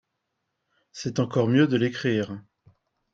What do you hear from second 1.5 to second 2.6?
de l’écrire